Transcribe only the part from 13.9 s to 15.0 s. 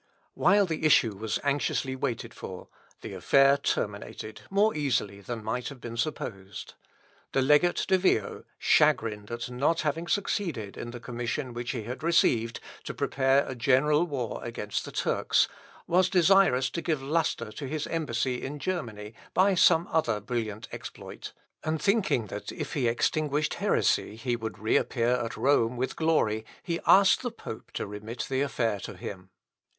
war against the